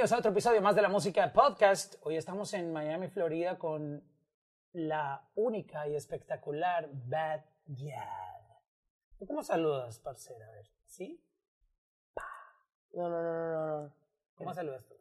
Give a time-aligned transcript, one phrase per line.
[0.00, 1.96] bienvenidos a otro episodio más de la música podcast.
[2.04, 4.02] Hoy estamos en Miami, Florida con
[4.72, 8.62] la única y espectacular Bad Gyal.
[9.18, 10.46] ¿Tú cómo saludas, parcera?
[10.46, 11.22] A ver, ¿sí?
[12.94, 13.92] No, no, no, no, no, no.
[14.36, 14.94] ¿Cómo saludas tú?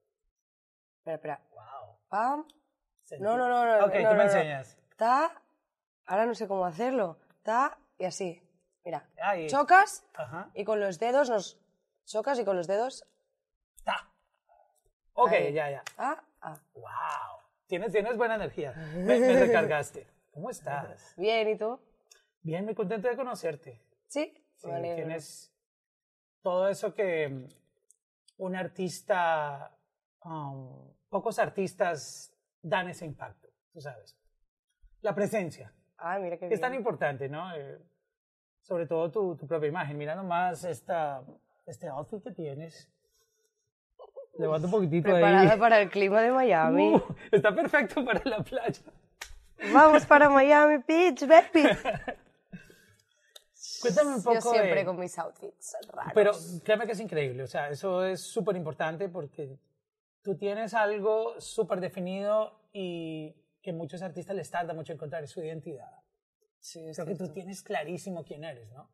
[0.97, 1.41] Espera, espera.
[1.53, 1.95] Wow.
[2.09, 2.47] Pam.
[3.21, 3.85] No, no, no, no.
[3.85, 4.77] Ok, no, tú no, me enseñas.
[4.97, 5.41] Ta.
[6.07, 7.17] Ahora no sé cómo hacerlo.
[7.41, 8.43] Ta y así.
[8.83, 9.07] Mira.
[9.21, 9.47] Ahí.
[9.47, 10.51] Chocas Ajá.
[10.53, 11.57] y con los dedos nos.
[12.03, 13.07] Chocas y con los dedos.
[15.23, 15.53] Ok, Ahí.
[15.53, 15.83] ya, ya.
[15.97, 16.57] Ah, ah.
[16.73, 17.39] Wow.
[17.67, 18.73] Tienes, tienes buena energía.
[18.95, 20.07] Me, me recargaste.
[20.31, 21.13] ¿Cómo estás?
[21.17, 21.79] Bien, ¿y tú?
[22.41, 23.81] Bien, muy contento de conocerte.
[24.07, 24.33] Sí.
[24.55, 24.95] Sí, alegro.
[24.95, 25.53] tienes
[26.41, 27.47] todo eso que mm,
[28.37, 29.77] un artista,
[30.25, 34.17] um, pocos artistas dan ese impacto, tú sabes.
[35.01, 36.53] La presencia, Ah, mira qué bien.
[36.53, 37.53] es tan importante, ¿no?
[37.55, 37.77] Eh,
[38.61, 39.97] sobre todo tu, tu propia imagen.
[39.97, 41.23] Mira nomás esta,
[41.65, 42.89] este outfit que tienes.
[44.39, 45.59] Levanta un poquitito Preparada ahí.
[45.59, 46.95] para el clima de Miami.
[46.95, 47.01] Uh,
[47.31, 48.81] está perfecto para la playa.
[49.73, 51.67] Vamos para Miami Beach, baby.
[53.81, 56.13] Cuéntame un poco Yo siempre de- con mis outfits raros.
[56.13, 56.31] Pero
[56.63, 59.57] créeme que es increíble, o sea, eso es súper importante porque
[60.21, 65.91] tú tienes algo súper definido y que muchos artistas les tarda mucho encontrar su identidad.
[66.59, 68.89] Sí, es Creo que tú tienes clarísimo quién eres, ¿no?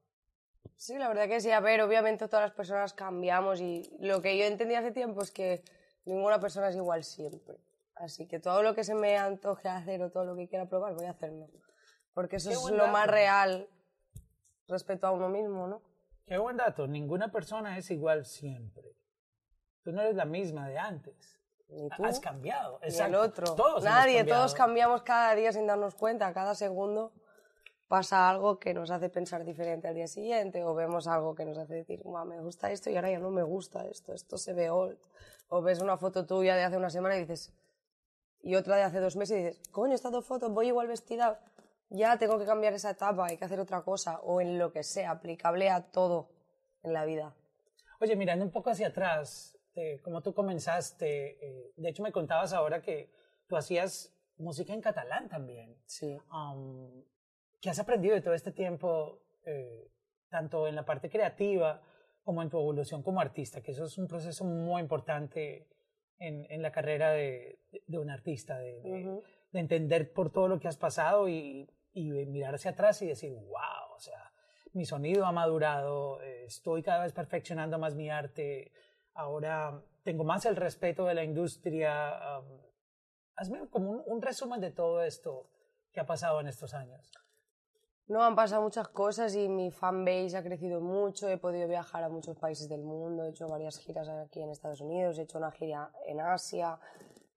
[0.75, 1.52] Sí, la verdad que sí.
[1.52, 5.31] A ver, obviamente todas las personas cambiamos y lo que yo entendí hace tiempo es
[5.31, 5.63] que
[6.05, 7.57] ninguna persona es igual siempre.
[7.95, 10.94] Así que todo lo que se me antoje hacer o todo lo que quiera probar,
[10.94, 11.47] voy a hacerlo.
[12.13, 13.69] Porque eso Qué es lo más real
[14.67, 15.81] respecto a uno mismo, ¿no?
[16.25, 18.95] Qué buen dato, ninguna persona es igual siempre.
[19.83, 21.39] Tú no eres la misma de antes.
[21.67, 22.79] Ni tú, Has cambiado.
[22.79, 23.22] ni el exacto.
[23.22, 23.55] otro.
[23.55, 26.33] Todos Nadie, todos cambiamos cada día sin darnos cuenta.
[26.33, 27.13] Cada segundo
[27.88, 31.58] pasa algo que nos hace pensar diferente al día siguiente o vemos algo que nos
[31.58, 34.53] hace decir, "Guau, me gusta esto y ahora ya no me gusta esto, esto se
[34.53, 35.00] ve old.
[35.50, 37.53] O ves una foto tuya de hace una semana y dices,
[38.41, 41.40] y otra de hace dos meses y dices, coño, estas dos fotos, voy igual vestida,
[41.90, 44.84] ya tengo que cambiar esa etapa, hay que hacer otra cosa, o en lo que
[44.84, 46.29] sea, aplicable a todo
[46.84, 47.35] en la vida.
[48.00, 52.53] Oye, mirando un poco hacia atrás, de cómo tú comenzaste, eh, de hecho me contabas
[52.53, 53.12] ahora que
[53.47, 55.75] tú hacías música en catalán también.
[55.85, 56.17] Sí.
[56.31, 57.03] um,
[57.66, 59.90] ¿Qué has aprendido de todo este tiempo, eh,
[60.30, 61.81] tanto en la parte creativa
[62.24, 63.59] como en tu evolución como artista?
[63.64, 65.68] Que eso es un proceso muy importante
[66.20, 69.24] en, en la carrera de, de un artista, de, de- Ujú.
[69.52, 73.31] de entender por todo lo que has pasado y, y mirar hacia atrás y decir,
[73.34, 74.32] wow, o sea,
[74.74, 78.72] mi sonido ha madurado, eh, estoy cada vez perfeccionando más mi arte,
[79.16, 82.14] ahora tengo más el respeto de la industria.
[82.42, 82.62] um,
[83.38, 85.50] hazme como un, un resumen de todo esto
[85.92, 87.12] que ha pasado en estos años.
[88.07, 92.09] No, han pasado muchas cosas y mi fanbase ha crecido mucho, he podido viajar a
[92.09, 95.49] muchos países del mundo, he hecho varias giras aquí en Estados Unidos, he hecho una
[95.49, 96.79] gira en Asia,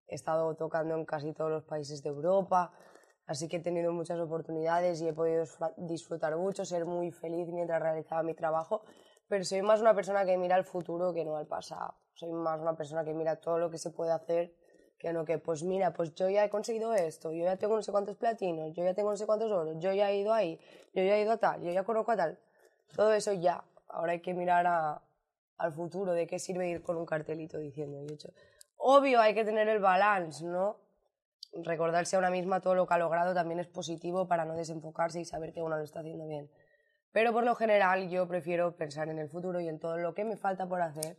[0.07, 2.71] he estado tocando en casi todos los países de Europa,
[3.25, 5.47] así que he tenido muchas oportunidades y he podido
[5.79, 8.83] disfrutar mucho, ser muy feliz mientras realizaba mi trabajo,
[9.27, 12.61] pero soy más una persona que mira al futuro que no al pasado, soy más
[12.61, 14.53] una persona que mira todo lo que se puede hacer
[14.99, 17.83] que no que, pues mira, pues yo ya he conseguido esto, yo ya tengo no
[17.83, 20.59] sé cuántos platinos, yo ya tengo no sé cuántos oros, yo ya he ido ahí,
[20.95, 22.39] yo ya he ido a tal, yo ya conozco a tal.
[22.97, 23.63] Todo eso ya.
[23.89, 25.01] Ahora hay que mirar a-
[25.59, 28.31] al futuro, de qué sirve ir con un cartelito diciendo, yo he hecho.
[28.77, 30.77] Obvio, hay que tener el balance, ¿no?
[31.53, 35.21] Recordarse a una misma todo lo que ha logrado también es positivo para no desenfocarse
[35.21, 36.51] y saber que uno lo está haciendo bien.
[37.13, 40.25] Pero por lo general yo prefiero pensar en el futuro y en todo lo que
[40.25, 41.19] me falta por hacer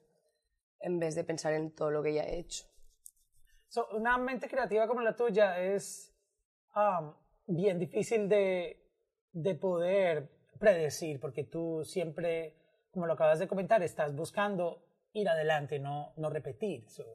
[0.81, 2.68] en vez de pensar en todo lo que ya he hecho.
[3.69, 6.13] So, una mente creativa como la tuya es
[6.75, 7.13] um,
[7.47, 8.83] bien difícil de,
[9.31, 12.55] de poder predecir, porque tú siempre,
[12.91, 16.89] como lo acabas de comentar, estás buscando ir adelante, no, no repetir.
[16.89, 17.05] So,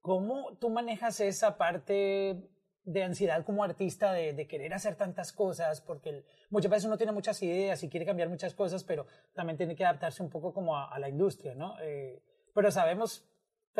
[0.00, 2.48] ¿Cómo tú manejas esa parte
[2.84, 5.80] de ansiedad como artista de, de querer hacer tantas cosas?
[5.80, 9.56] Porque el- muchas veces uno tiene muchas ideas y quiere cambiar muchas cosas, pero también
[9.58, 11.74] tiene que adaptarse un poco como a, a la industria, ¿no?
[11.80, 12.22] Eh,
[12.54, 13.27] pero sabemos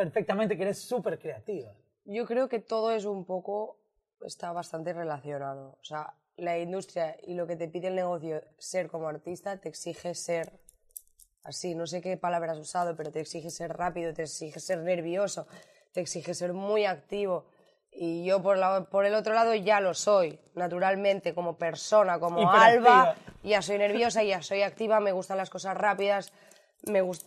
[0.03, 1.73] perfectamente que eres súper creativa.
[2.05, 3.77] Yo creo que todo es un poco,
[4.21, 5.77] está bastante relacionado.
[5.81, 9.67] O sea, la industria y lo que te pide el negocio ser como artista te
[9.67, 10.53] exige ser
[11.43, 14.77] así, no sé qué palabra has usado, pero te exige ser rápido, te exige ser
[14.79, 15.47] nervioso,
[15.91, 17.45] te exige ser muy activo.
[17.91, 22.39] Y yo por, la- por el otro lado ya lo soy, naturalmente, como persona, como.
[22.63, 26.31] Alba, ya soy nerviosa, ya soy activa, me gustan las cosas rápidas,
[26.87, 27.25] me gus-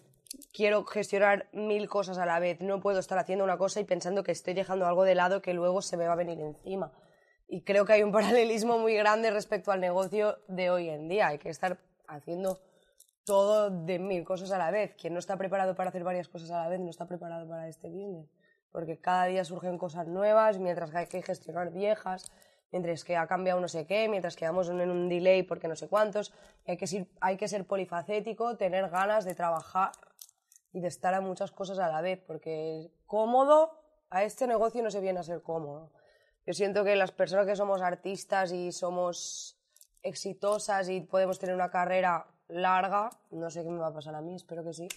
[0.52, 2.60] quiero gestionar mil cosas a la vez.
[2.60, 5.54] No puedo estar haciendo una cosa y pensando que estoy dejando algo de lado que
[5.54, 6.92] luego se me va a venir encima.
[7.48, 11.28] Y creo que hay un paralelismo muy grande respecto al negocio de hoy en día.
[11.28, 12.60] Hay que estar haciendo
[13.24, 14.94] todo de mil cosas a la vez.
[14.94, 17.68] Quien no está preparado para hacer varias cosas a la vez no está preparado para
[17.68, 18.30] este business.
[18.70, 22.32] Porque cada día surgen cosas nuevas, mientras que hay que gestionar viejas,
[22.70, 25.76] mientras que ha cambiado no sé qué, mientras que vamos en un delay porque no
[25.76, 26.32] sé cuántos.
[26.66, 29.92] Hay que, ser, hay que ser polifacético, tener ganas de trabajar
[30.72, 33.78] y de estar a muchas cosas a la vez, porque cómodo,
[34.10, 35.92] a este negocio no se viene a ser cómodo.
[36.46, 39.58] Yo siento que las personas que somos artistas y somos
[40.02, 44.20] exitosas y podemos tener una carrera larga, no sé qué me va a pasar a
[44.20, 44.88] mí, espero que sí,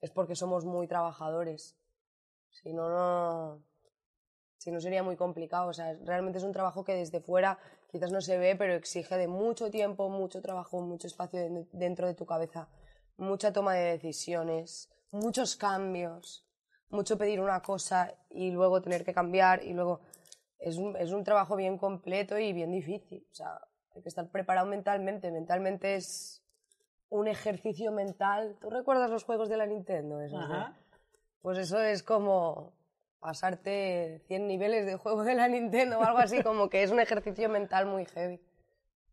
[0.00, 1.76] es porque somos muy trabajadores.
[2.50, 3.62] Si no, no,
[4.56, 5.68] si no sería muy complicado.
[5.68, 7.58] O sea, realmente es un trabajo que desde fuera
[7.88, 11.40] quizás no se ve, pero exige de mucho tiempo, mucho trabajo, mucho espacio
[11.72, 12.68] dentro de tu cabeza,
[13.16, 16.46] mucha toma de decisiones, muchos cambios,
[16.90, 20.00] mucho pedir una cosa y luego tener que cambiar y luego
[20.58, 23.26] es un, es un trabajo bien completo y bien difícil.
[23.30, 23.60] O sea,
[23.94, 25.30] hay que estar preparado mentalmente.
[25.30, 26.42] Mentalmente es
[27.08, 28.56] un ejercicio mental.
[28.60, 30.20] ¿Tú recuerdas los juegos de la Nintendo?
[31.42, 32.72] Pues eso es como
[33.20, 37.00] pasarte 100 niveles de juego de la Nintendo o algo así, como que es un
[37.00, 38.40] ejercicio mental muy heavy.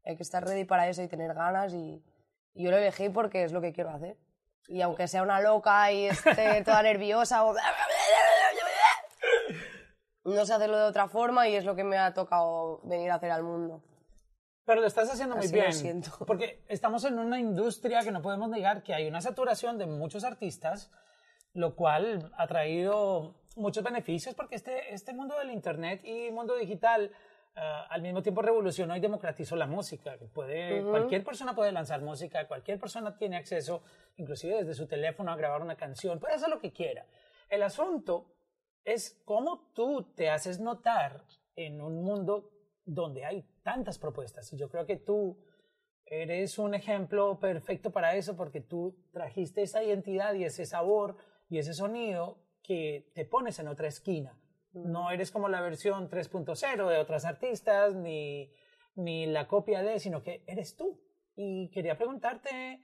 [0.06, 2.04] Hay que estar ready para eso y tener ganas y,
[2.54, 4.18] y yo lo elegí porque es lo que quiero hacer.
[4.68, 7.56] Y aunque sea una loca y esté toda nerviosa o...
[10.26, 13.16] No sé hacerlo de otra forma y es lo que me ha tocado venir a
[13.16, 13.84] hacer al mundo.
[14.66, 16.04] Pero lo estás haciendo muy bien.
[16.26, 20.24] Porque estamos en una industria que no podemos negar que hay una saturación de muchos
[20.24, 20.90] artistas,
[21.54, 27.12] lo cual ha traído muchos beneficios porque este, este mundo del Internet y mundo digital
[27.56, 27.60] eh,
[27.90, 30.18] al mismo tiempo revolucionó y democratizó la música.
[30.34, 33.84] Puede, Cualquier persona puede lanzar música, cualquier persona tiene acceso,
[34.18, 37.06] inclusive desde su teléfono, a grabar una canción, puede hacer lo que quiera.
[37.50, 38.34] El asunto
[38.84, 41.24] es cómo tú te haces notar
[41.56, 42.52] en un mundo
[42.86, 44.52] donde hay tantas propuestas.
[44.52, 45.38] Y yo creo que tú
[46.06, 51.18] eres un ejemplo perfecto para eso porque tú trajiste esa identidad y ese sabor
[51.50, 54.38] y ese sonido que te pones en otra esquina.
[54.74, 58.52] No eres como la versión 3.0 de otras artistas, ni,
[58.96, 61.00] ni la copia de, sino que eres tú.
[61.36, 62.82] Y quería preguntarte,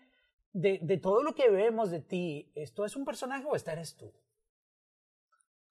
[0.53, 3.95] de, de todo lo que vemos de ti, ¿esto es un personaje o esta eres
[3.95, 4.13] tú?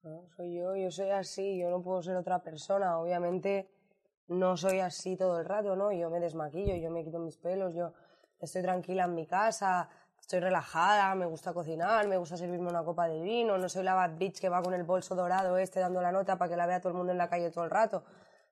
[0.02, 2.98] No, soy yo, yo soy así, yo no puedo ser otra persona.
[2.98, 3.68] Obviamente
[4.28, 5.92] no soy así todo el rato, ¿no?
[5.92, 7.92] Yo me desmaquillo, yo me quito mis pelos, yo
[8.38, 9.88] estoy tranquila en mi casa,
[10.28, 13.94] estoy relajada, me gusta cocinar, me gusta servirme una copa de vino, no soy la
[13.94, 16.66] bad bitch que va con el bolso dorado este dando la nota para que la
[16.66, 18.04] vea todo el mundo en la calle todo el rato.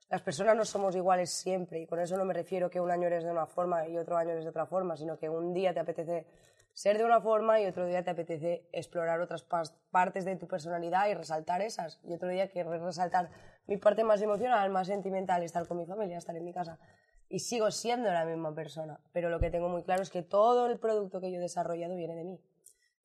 [0.09, 3.09] Las personas no somos iguales siempre y con eso no me refiero que un año
[3.09, 5.75] eres de una forma y otro año eres de otra forma, sino que un día
[5.75, 6.27] te apetece
[6.73, 9.45] ser de una forma y otro día te apetece explorar otras
[9.91, 12.01] partes de tu personalidad y resaltar esas.
[12.05, 13.29] Y otro día quieres resaltar
[13.67, 16.79] mi parte más emocional, más sentimental, estar con mi familia, estar en mi casa
[17.29, 19.01] y sigo siendo la misma persona.
[19.13, 21.97] Pero lo que tengo muy claro es que todo el producto que yo he desarrollado
[21.97, 22.41] viene de mí.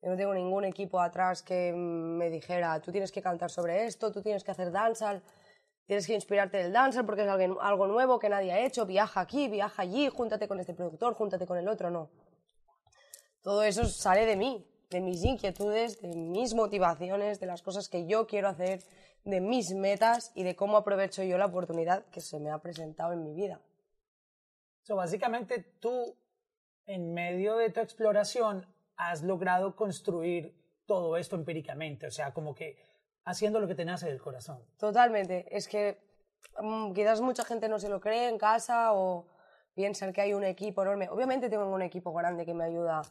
[0.02, 4.10] Yo no tengo ningún equipo atrás que me dijera, tú tienes que cantar sobre esto,
[4.10, 5.22] tú tienes que hacer dancehall,
[5.86, 9.48] tienes que inspirarte del dancehall porque es algo nuevo que nadie ha hecho, viaja aquí,
[9.48, 12.10] viaja allí, júntate con este productor, júntate con el otro, no.
[13.42, 18.06] Todo eso sale de mí, de mis inquietudes, de mis motivaciones, de las cosas que
[18.06, 18.82] yo quiero hacer,
[19.24, 23.12] de mis metas y de cómo aprovecho yo la oportunidad que se me ha presentado
[23.12, 23.60] en mi vida.
[24.82, 26.16] So, básicamente tú,
[26.86, 32.76] en medio de tu exploración, has logrado construir todo esto empíricamente, o sea, como que
[33.24, 34.64] haciendo lo que te nace del corazón.
[34.76, 35.46] Totalmente.
[35.56, 35.98] Es que
[36.60, 39.26] mm, quizás mucha gente no se lo cree en casa o
[39.74, 41.08] piensan que hay un equipo enorme.
[41.08, 43.02] Obviamente tengo un equipo grande que me ayuda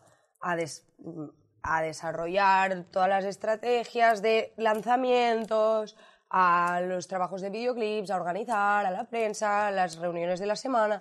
[0.41, 1.29] a, mm,
[1.63, 5.95] a desarrollar todas las estrategias de lanzamientos,
[6.29, 10.99] a los trabajos de videoclips, a organizar, a la prensa, las reuniones de la semana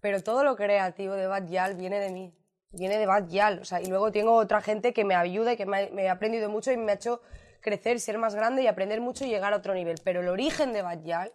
[0.00, 2.34] pero todo lo creativo de Bad Yal viene de mí,
[2.72, 3.60] viene de Bad Yal.
[3.60, 6.48] O sea, y luego tengo otra gente que me ayuda y que me, ha aprendido
[6.48, 7.20] mucho y me ha hecho
[7.60, 9.96] crecer, ser más grande y aprender mucho y llegar a otro nivel.
[10.02, 11.32] Pero el origen de Bad Yal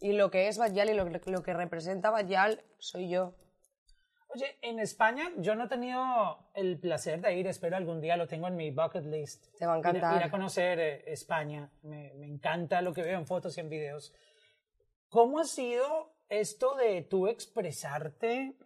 [0.00, 3.34] y lo que es Bad Yal y lo, que representa Bad Yal soy yo.
[4.28, 8.26] Oye, en España yo no he tenido el placer de ir, espero algún día lo
[8.26, 9.46] tengo en mi bucket list.
[9.56, 10.16] Te va a encantar.
[10.16, 13.68] Ir, a conocer eh, España, me, me, encanta lo que veo en fotos y en
[13.68, 14.12] videos.
[15.08, 18.56] ¿Cómo ha sido esto de tú expresarte,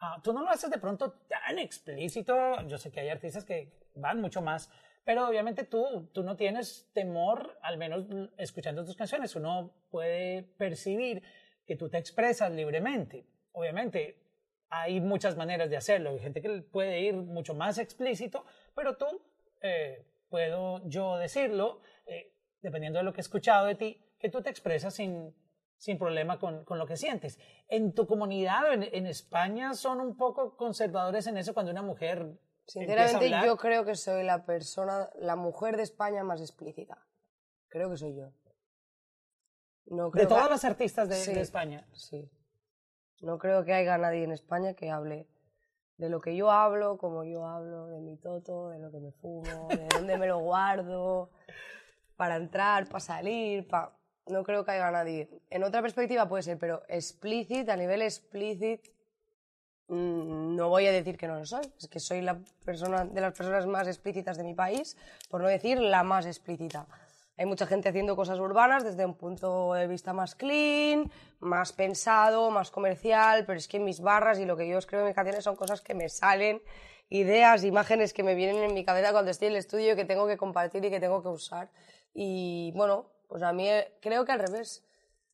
[0.00, 3.72] ah, tú no lo haces de pronto tan explícito, yo sé que hay artistas que
[3.94, 4.70] van mucho más,
[5.04, 8.04] pero obviamente tú, tú no tienes temor, al menos
[8.36, 11.22] escuchando tus canciones, uno puede percibir
[11.66, 13.26] que tú te expresas libremente.
[13.52, 14.22] Obviamente
[14.70, 18.44] hay muchas maneras de hacerlo, hay gente que puede ir mucho más explícito,
[18.74, 19.06] pero tú,
[19.62, 24.42] eh, puedo yo decirlo, eh, dependiendo de lo que he escuchado de ti, que tú
[24.42, 25.34] te expresas sin,
[25.78, 27.38] sin problema con, con, lo que sientes.
[27.68, 32.38] En tu comunidad, en, en, España, son un poco conservadores en eso cuando una mujer
[32.68, 36.98] Sinceramente, yo creo que soy la persona, la mujer de España más explícita.
[37.68, 38.30] Creo que soy yo.
[39.86, 41.88] No creo de todas las artistas de, España.
[41.94, 42.30] Sí.
[43.22, 45.26] No creo que haya nadie en España que hable
[45.96, 49.12] de lo que yo hablo, como yo hablo, de mi toto, de lo que me
[49.12, 51.30] fumo, de dónde me lo guardo,
[52.16, 53.97] para entrar, para salir, para...
[54.28, 55.28] No creo que haya nadie.
[55.50, 58.80] En otra perspectiva puede ser, pero explícit, a nivel explícit,
[59.88, 61.64] mm, no voy a decir que no lo soy.
[61.78, 64.96] Es que soy la persona de las personas más explícitas de mi país,
[65.30, 66.86] por no decir la más explícita.
[67.38, 72.50] Hay mucha gente haciendo cosas urbanas desde un punto de vista más clean, más pensado,
[72.50, 75.44] más comercial, pero es que mis barras y lo que yo escribo en mis canciones
[75.44, 76.60] son cosas que me salen,
[77.08, 80.26] ideas, imágenes que me vienen en mi cabeza cuando estoy en el estudio que tengo
[80.26, 81.70] que compartir y que tengo que usar.
[82.12, 84.84] Y bueno, pues a mí eh, creo que al revés.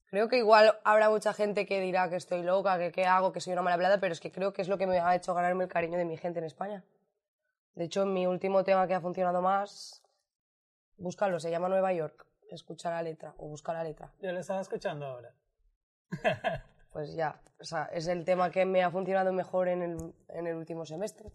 [0.07, 3.41] Creo que igual habrá mucha gente que dirá que estoy loca, que qué hago, que
[3.41, 5.35] soy una mala hablada, pero es que creo que es lo que me ha hecho
[5.35, 6.85] ganarme el cariño de mi gente en España.
[7.75, 10.05] De hecho, mi último tema que ha funcionado más
[10.97, 12.27] Búscalo, se llama Nueva York.
[12.51, 14.13] Escucha la letra o busca la letra.
[14.21, 15.35] Yo lo estaba escuchando ahora.
[16.93, 20.47] pues ya, o sea, es el tema que me ha funcionado mejor en el, en
[20.47, 21.33] el último semestre.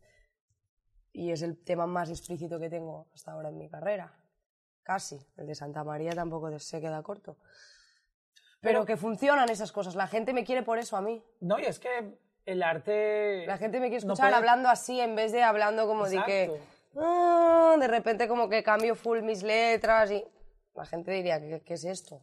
[1.11, 4.13] Y es el tema más explícito que tengo hasta ahora en mi carrera.
[4.89, 5.19] Casi.
[5.37, 7.37] El de Santa María tampoco se queda corto.
[8.59, 9.93] Pero, que funcionan esas cosas.
[9.93, 11.23] La gente me quiere por eso a mí.
[11.41, 12.17] No, y es que
[12.47, 13.45] el arte.
[13.45, 16.59] La gente me quiere escuchar hablando así en vez de hablando como de que
[16.97, 20.23] Ah, de repente como que cambio full mis letras y
[20.73, 22.19] la gente diría, ¿qué, es esto?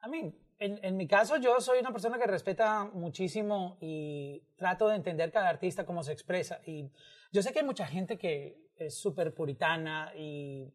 [0.00, 4.96] A mí, en, mi caso yo soy una persona que respeta muchísimo y trato de
[4.96, 6.60] entender cada artista cómo se expresa.
[6.66, 6.90] Y
[7.30, 10.72] yo sé que hay mucha gente que es súper puritana y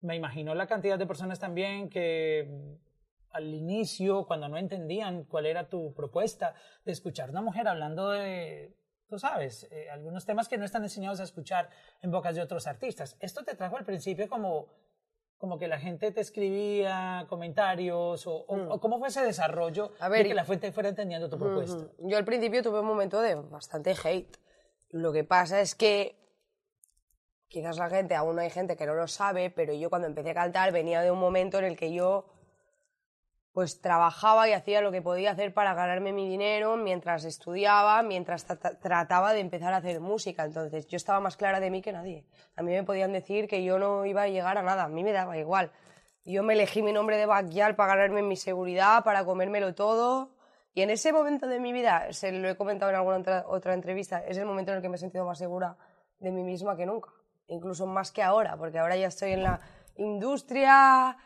[0.00, 2.78] me imagino la cantidad de personas también que
[3.30, 8.10] al inicio, cuando no entendían cuál era tu propuesta, de escuchar a una mujer hablando
[8.10, 8.74] de
[9.08, 11.70] tú sabes, eh, algunos temas que no están enseñados a escuchar
[12.02, 13.16] en bocas de otros artistas.
[13.20, 14.68] Esto te trajo al principio como,
[15.38, 18.78] como que la gente te escribía comentarios o, mm.
[18.80, 21.86] cómo fue ese desarrollo de que la gente fuera entendiendo tu propuesta.
[21.98, 24.36] Yo al principio tuve un momento de bastante hate.
[24.90, 26.16] Lo que pasa es que
[27.48, 30.34] quizás la gente, aún hay gente que no lo sabe, pero yo cuando empecé a
[30.34, 32.26] cantar venía de un momento en el que yo
[33.56, 38.44] pues trabajaba y hacía lo que podía hacer para ganarme mi dinero mientras estudiaba, mientras
[38.44, 40.44] trataba de empezar a hacer música.
[40.44, 42.26] Entonces yo estaba más clara de mí que nadie.
[42.54, 45.02] A mí me podían decir que yo no iba a llegar a nada, a mí
[45.02, 45.72] me daba igual.
[46.22, 50.36] Yo me elegí mi nombre de Backyard para ganarme mi seguridad, para comérmelo todo.
[50.74, 54.18] Y en ese momento de mi vida, se lo he comentado en alguna otra entrevista,
[54.18, 55.78] es el momento en el que me he sentido más segura
[56.18, 57.15] de mí misma que nunca.
[57.48, 59.60] Incluso más que ahora, porque ahora ya estoy en la
[59.96, 61.16] industria,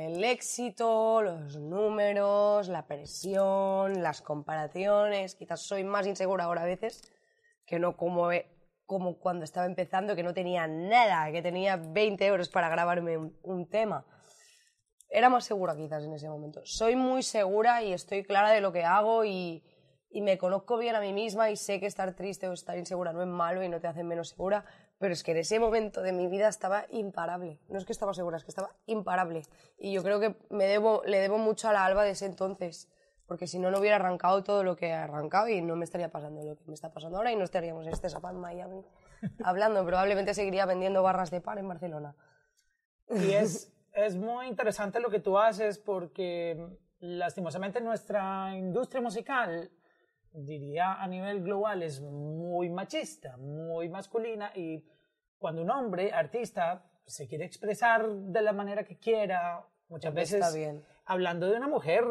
[0.00, 5.34] el éxito, los números, la presión, las comparaciones.
[5.34, 7.02] Quizás soy más insegura ahora a veces
[7.66, 8.30] que no como,
[8.86, 13.68] como cuando estaba empezando, que no tenía nada, que tenía 20 euros para grabarme un,
[13.68, 14.04] tema.
[15.08, 16.62] Era más segura quizás en ese momento.
[16.64, 19.62] Soy muy segura y estoy clara de lo que hago y,
[20.12, 23.12] y me conozco bien a mí misma y sé que estar triste o estar insegura
[23.12, 24.64] no es malo y no te hace menos segura,
[24.98, 27.58] pero es que en ese momento de mi vida estaba imparable.
[27.68, 29.42] No es que estaba segura, es que estaba imparable.
[29.78, 32.90] Y yo creo que me debo, le debo mucho a la Alba de ese entonces,
[33.26, 36.10] porque si no, no hubiera arrancado todo lo que he arrancado y no me estaría
[36.10, 38.84] pasando lo que me está pasando ahora y no estaríamos en este Zapan Miami
[39.44, 39.84] hablando.
[39.86, 42.14] Probablemente seguiría vendiendo barras de pan en Barcelona.
[43.08, 46.68] Y es, es muy interesante lo que tú haces porque
[47.00, 49.70] lastimosamente nuestra industria musical
[50.32, 54.84] diría a nivel global, es muy machista, muy masculina y
[55.38, 60.84] cuando un hombre, artista, se quiere expresar de la manera que quiera, muchas veces bien.
[61.04, 62.04] hablando de una mujer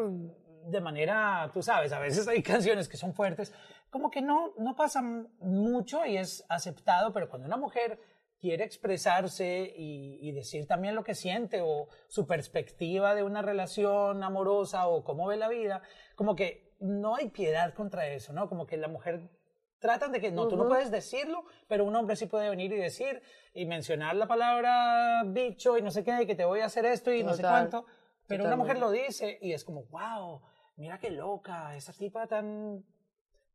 [0.66, 3.52] de manera, tú sabes, a veces hay canciones que son fuertes,
[3.90, 7.98] como que no, no pasa mucho y es aceptado, pero cuando una mujer
[8.38, 14.24] quiere expresarse y, y, decir también lo que siente o su perspectiva de una relación
[14.24, 15.82] amorosa o cómo ve la vida,
[16.16, 18.48] como que no hay piedad contra eso, ¿no?
[18.48, 19.30] Como que la mujer
[19.78, 22.76] tratan de que no, tú no puedes decirlo, pero un hombre sí puede venir y
[22.76, 23.22] decir
[23.54, 26.84] y mencionar la palabra bicho y no sé qué, y que te voy a hacer
[26.86, 27.86] esto y no sé cuánto,
[28.26, 30.42] pero una mujer lo dice y es como, wow,
[30.76, 32.84] mira qué loca, esa tipa tan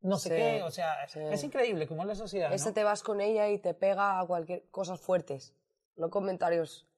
[0.00, 2.52] no sé qué, o sea, es increíble cómo es la sociedad.
[2.52, 5.54] Ese te vas con ella y te pega a cualquier cosas fuertes,
[5.96, 6.88] no comentarios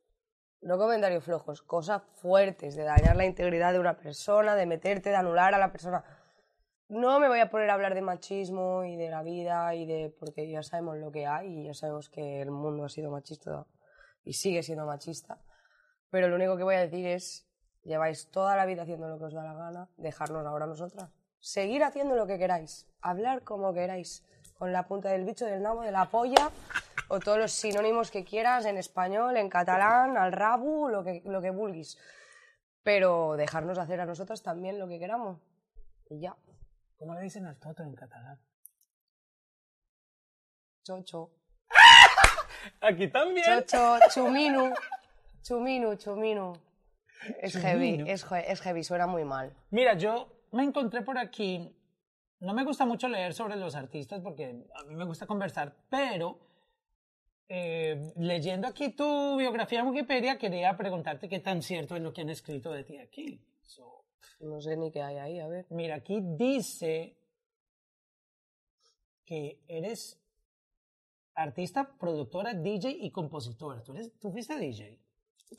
[0.62, 5.16] no comentarios flojos, cosas fuertes, de dañar la integridad de una persona, de meterte, de
[5.16, 6.04] anular a la persona
[6.90, 10.14] no me voy a poner a hablar de machismo y de la vida y de
[10.18, 13.64] porque ya sabemos lo que hay y ya sabemos que el mundo ha sido machista
[14.24, 15.38] y sigue siendo machista.
[16.10, 17.48] Pero lo único que voy a decir es
[17.84, 21.10] lleváis toda la vida haciendo lo que os da la gana, dejarnos ahora nosotras.
[21.38, 24.26] Seguir haciendo lo que queráis, hablar como queráis,
[24.58, 26.50] con la punta del bicho, del nabo, de la polla,
[27.08, 31.40] o todos los sinónimos que quieras en español, en catalán, al rabu, lo que, lo
[31.40, 31.96] que vulguis.
[32.82, 35.38] Pero dejarnos hacer a nosotros también lo que queramos.
[36.10, 36.36] Y ya.
[37.00, 38.38] ¿Cómo le dicen al toto en catalán?
[40.84, 41.30] Chocho.
[42.82, 43.46] Aquí también.
[43.64, 44.74] Chocho, chuminu.
[45.42, 46.52] Chuminu, chuminu.
[47.40, 49.56] Es heavy, es heavy, suena muy mal.
[49.70, 51.74] Mira, yo me encontré por aquí.
[52.40, 56.38] No me gusta mucho leer sobre los artistas porque a mí me gusta conversar, pero
[57.48, 62.20] eh, leyendo aquí tu biografía en Wikipedia quería preguntarte qué tan cierto es lo que
[62.20, 63.42] han escrito de ti aquí.
[63.62, 64.04] So,
[64.40, 65.66] No sé ni qué hay ahí, a ver.
[65.70, 67.16] mira, aquí dice
[69.24, 70.18] que eres
[71.34, 73.82] artista, productora, DJ y compositora.
[73.82, 74.98] ¿Tú, eres, tú fuiste DJ?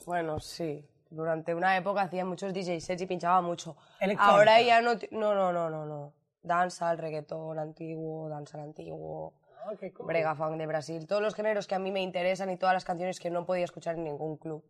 [0.06, 0.86] Bueno, sí.
[1.10, 3.76] Durante una época hacía muchos DJ sets y pinchaba mucho.
[4.00, 4.34] Electrónica.
[4.34, 4.94] Ahora ya no...
[5.10, 6.14] No, no, no, no, no.
[6.42, 10.06] Danza, el reggaetón antiguo, danza al antiguo, Ah, qué cool.
[10.06, 11.06] brega funk de Brasil.
[11.06, 13.64] Todos los géneros que a mí me interesan y todas las canciones que no podía
[13.64, 14.64] escuchar en ningún club.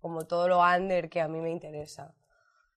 [0.00, 2.12] Como todo lo under que a mí me interesa.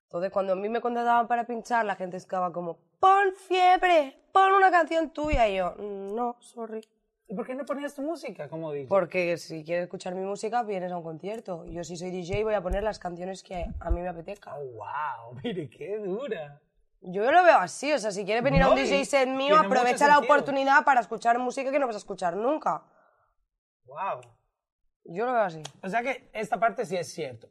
[0.10, 4.54] Entonces, cuando a mí me contrataban para pinchar, la gente estaba como, pon fiebre, pon
[4.54, 5.48] una canción tuya.
[5.48, 6.82] Y yo, "Mm, no, sorry.
[7.28, 8.88] ¿Y por qué no ponías tu música como DJ?
[8.90, 11.64] Porque si quieres escuchar mi música, vienes a un concierto.
[11.68, 14.56] Yo si soy DJ voy a poner las canciones que a mí me apetezca.
[14.58, 16.60] Oh, wow, mire, qué dura.
[17.02, 19.58] Yo lo veo así, o sea, si quieres venir a un No, DJ set mío,
[19.58, 22.82] aprovecha la oportunidad para escuchar música que no vas a escuchar nunca.
[23.86, 24.22] Wow.
[25.06, 25.62] Yo lo veo así.
[25.84, 27.48] O sea que esta parte sí es cierto.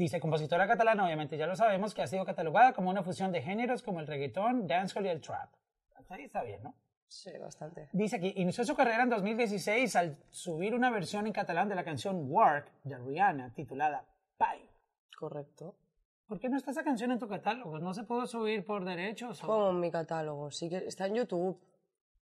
[0.00, 3.42] Dice, compositora catalana, obviamente ya lo sabemos, que ha sido catalogada como una fusión de
[3.42, 5.50] géneros como el reggaetón, dancehall y el trap.
[5.94, 6.74] Hasta ahí está bien, ¿no?
[7.06, 7.90] Sí, bastante.
[7.92, 11.84] Dice aquí, inició su carrera en 2016 al subir una versión en catalán de la
[11.84, 14.02] canción Work de Rihanna, titulada
[14.38, 14.70] Pay.
[15.18, 15.74] Correcto.
[16.26, 17.78] ¿Por qué no está esa canción en tu catálogo?
[17.78, 19.44] ¿No se pudo subir por derechos?
[19.44, 21.60] o- Como en mi catálogo, sí que está en YouTube.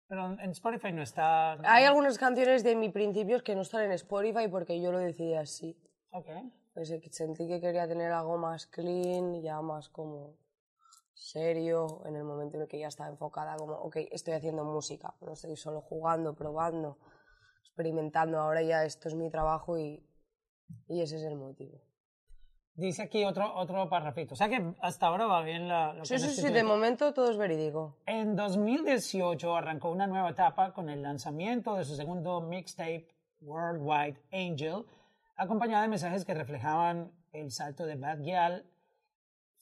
[0.08, 1.58] Pero en Spotify no está...
[1.70, 5.34] Hay algunas canciones de mis principios que no están en Spotify porque yo lo decidí
[5.34, 5.76] así.
[6.12, 6.26] Ok.
[6.72, 10.36] Pues sentí que quería tener algo más clean, ya más como
[11.14, 15.14] serio, en el momento en el que ya estaba enfocada como, ok, estoy haciendo música,
[15.20, 16.98] no estoy solo jugando, probando,
[17.60, 20.02] experimentando, ahora ya esto es mi trabajo y,
[20.88, 21.80] y ese es el motivo.
[22.74, 24.32] Dice aquí otro, otro parrafito.
[24.34, 25.92] O sea que hasta ahora va bien la...
[25.92, 27.98] lo que Sí, han sí, sí, de momento todo es verídico.
[28.06, 33.08] En 2018 arrancó una nueva etapa con el lanzamiento de su segundo mixtape,
[33.42, 34.86] Worldwide Angel,
[35.40, 38.66] acompañada de mensajes que reflejaban el salto de Bad Gyal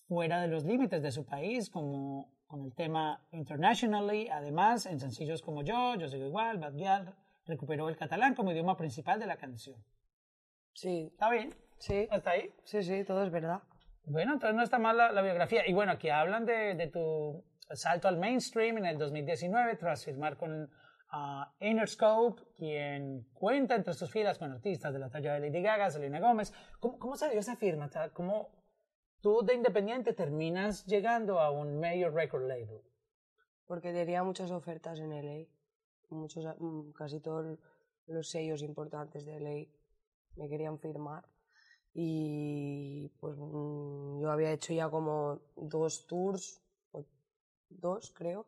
[0.08, 4.28] fuera de los límites de su país, como con el tema Internationally.
[4.28, 7.14] Además, en sencillos como Yo, Yo Sigo Igual, Bad Gyal
[7.46, 9.82] recuperó el catalán como idioma principal de la canción.
[10.74, 11.54] Sí, ¿Está bien?
[11.78, 12.50] sí, ¿Hasta ahí?
[12.64, 13.62] sí, sí, todo es verdad.
[14.04, 15.68] Bueno, entonces no está mal la, la biografía.
[15.68, 20.36] Y bueno, aquí hablan de, de tu salto al mainstream en el 2019 tras firmar
[20.36, 20.70] con
[21.11, 25.90] ah, Interscope, quien cuenta entre sus filas con artistas de la talla de Lady Gaga,
[25.90, 26.53] Selena Gómez.
[26.81, 27.90] ¿Cómo, cómo se dio esa firma?
[28.12, 28.51] ¿Cómo
[29.21, 32.83] tú de independiente terminas llegando a un major record label?
[33.66, 35.47] Porque tenía muchas ofertas en LA.
[36.11, 37.59] Muchos, mm, casi todos
[38.07, 39.68] los sellos importantes de LA
[40.37, 41.29] me querían firmar.
[41.92, 46.62] Y pues mm, yo había hecho ya como dos tours,
[47.68, 48.47] dos creo,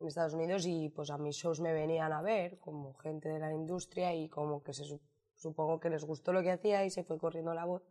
[0.00, 3.38] en Estados Unidos y pues a mis shows me venían a ver como gente de
[3.38, 5.00] la industria y como que se sup-
[5.34, 7.82] supongo que les gustó lo que hacía y se fue corriendo la voz.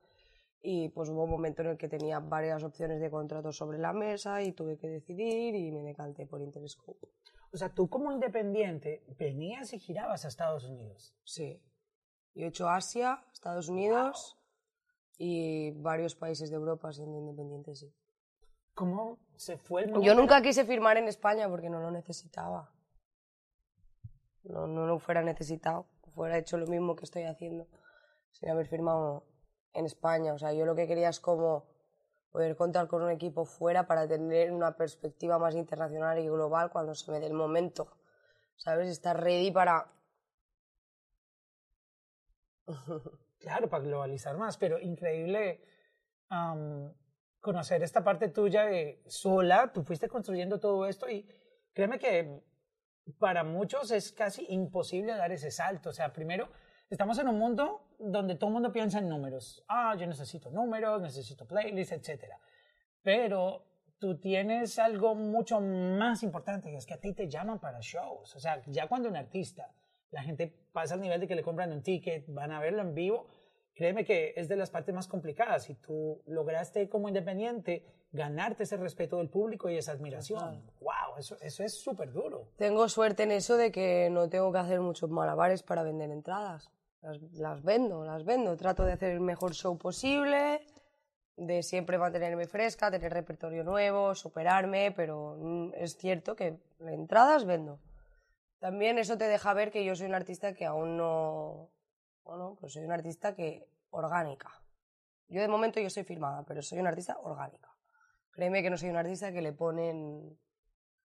[0.61, 3.93] Y pues hubo un momento en el que tenía varias opciones de contratos sobre la
[3.93, 7.07] mesa y tuve que decidir y me decanté por Interscope.
[7.53, 11.15] O sea, tú como independiente venías y girabas a Estados Unidos.
[11.23, 11.61] Sí.
[12.35, 14.37] Yo he hecho Asia, Estados Unidos
[15.17, 17.91] y varios países de Europa siendo independiente, sí.
[18.79, 22.71] ¿Cómo se fue el Yo nunca quise firmar en España porque no lo necesitaba.
[24.43, 25.85] No, no lo fuera necesitado.
[26.15, 27.67] Fuera hecho lo mismo que estoy haciendo
[28.31, 29.25] sin haber firmado
[29.73, 30.33] en España.
[30.33, 31.65] O sea, yo lo que quería es como
[32.31, 36.95] poder contar con un equipo fuera para tener una perspectiva más internacional y global cuando
[36.95, 37.91] se me dé el momento.
[38.55, 38.87] ¿Sabes?
[38.87, 39.91] Estar ready para...
[43.39, 45.61] Claro, para globalizar más, pero increíble
[46.27, 46.93] am,
[47.39, 48.67] conocer esta parte tuya
[49.07, 51.27] sola, tú fuiste construyendo todo esto y
[51.73, 52.41] créeme que
[53.17, 55.89] para muchos es casi imposible dar ese salto.
[55.89, 56.49] O sea, primero,
[56.89, 59.63] estamos en un mundo donde todo el mundo piensa en números.
[59.67, 62.33] Ah, yo necesito números, necesito playlists, etc.
[63.01, 63.65] Pero
[63.99, 68.35] tú tienes algo mucho más importante, y es que a ti te llaman para shows.
[68.35, 69.73] O sea, ya cuando un artista,
[70.11, 72.93] la gente pasa al nivel de que le compran un ticket, van a verlo en
[72.93, 73.27] vivo,
[73.79, 75.69] créeme que es de las partes más complicadas.
[75.69, 80.65] Y tú lograste como independiente ganarte ese respeto del público y esa admiración.
[80.81, 80.91] ¡Wow!
[80.91, 82.49] wow, eso, eso es súper duro.
[82.57, 86.69] Tengo suerte en eso de que no tengo que hacer muchos malabares para vender entradas.
[87.01, 88.57] Las, las vendo, las vendo.
[88.57, 90.59] Trato de hacer el mejor show posible,
[91.37, 97.79] de siempre mantenerme fresca, tener repertorio nuevo, superarme, pero mm, es cierto que entradas vendo.
[98.59, 101.69] También eso te deja ver que yo soy un artista que aún no...
[102.29, 103.67] Bueno, pues soy un artista que...
[103.89, 104.51] orgánica.
[105.29, 107.75] Yo de momento yo soy firmada, pero soy una artista orgánica.
[108.31, 110.39] Créeme que no soy un artista que le ponen...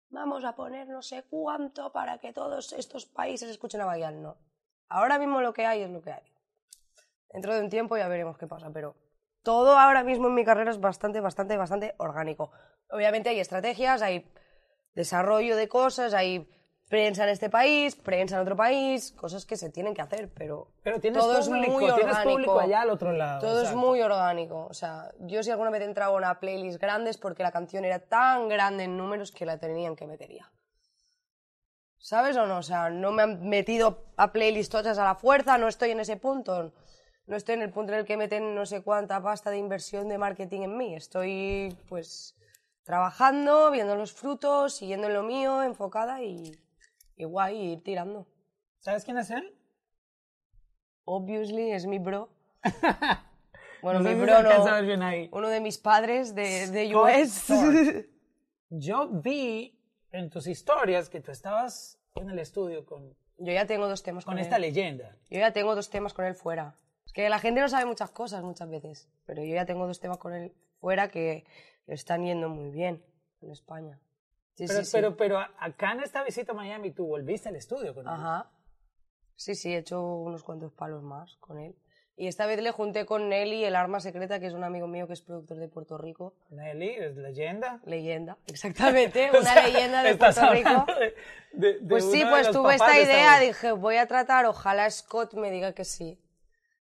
[0.09, 4.22] Vamos a poner no sé cuánto para que todos estos países escuchen a Bayal.
[4.22, 4.38] No.
[4.88, 6.24] Ahora mismo lo que hay es lo que hay.
[7.28, 8.96] Dentro de un tiempo ya veremos qué pasa, pero
[9.42, 12.50] todo ahora mismo en mi carrera es bastante, bastante, bastante orgánico.
[12.88, 14.26] Obviamente hay estrategias, hay
[14.94, 16.48] desarrollo de cosas, hay
[16.90, 20.72] prensa en este país, prensa en otro país, cosas que se tienen que hacer, pero,
[20.83, 22.31] Pero tienes todo público, es muy orgánico.
[22.31, 23.40] público allá al otro lado.
[23.40, 24.66] Todo es muy orgánico.
[24.68, 27.85] O sea, yo si alguna vez entraba a una playlist grande es porque la canción
[27.85, 30.50] era tan grande en números que la tenían que metería.
[31.96, 32.59] ¿Sabes o no?
[32.59, 36.00] O sea, no me han metido a playlists tochas a la fuerza, no estoy en
[36.00, 36.72] ese punto.
[37.26, 40.09] No estoy en el punto en el que meten no sé cuánta pasta de inversión
[40.09, 40.96] de marketing en mí.
[40.96, 42.35] Estoy, pues,
[42.83, 46.50] trabajando, viendo los frutos, siguiendo en lo mío, enfocada y,
[47.20, 48.26] y guay, y ir tirando.
[48.80, 49.54] ¿Sabes quién es él?
[51.04, 52.28] Obviously, es mi bro.
[53.83, 54.83] Bueno, No mi bro no.
[54.83, 55.30] bien ahí.
[55.33, 57.48] Uno de mis padres de, de US.
[58.68, 59.74] Yo vi
[60.12, 64.26] en tus historias que tú estabas en el estudio con, Yo ya tengo dos temas
[64.26, 64.44] con, con él.
[64.44, 65.16] esta leyenda.
[65.30, 66.76] Yo ya tengo dos temas con él fuera.
[67.06, 69.98] Es que la gente no sabe muchas cosas muchas veces, pero yo ya tengo dos
[69.98, 71.46] temas con él fuera que
[71.87, 73.02] le están yendo muy bien
[73.40, 73.98] en España.
[74.61, 77.94] Sí, Pero, sí, pero, pero acá en esta visita a Miami tú volviste al estudio
[77.94, 78.12] con él.
[78.12, 78.51] Ajá.
[79.37, 81.75] Sí, sí, he hecho unos cuantos palos más con él.
[82.16, 85.07] Y esta vez le junté con Nelly, el arma secreta, que es un amigo mío
[85.07, 86.35] que es productor de Puerto Rico.
[86.51, 87.81] Nelly, es leyenda.
[87.87, 90.85] Leyenda, exactamente, una sea, leyenda de Puerto Rico.
[91.55, 95.33] de- de- Pues sí, pues tuve esta de idea, dije, voy a tratar, ojalá Scott
[95.35, 96.20] me diga que sí.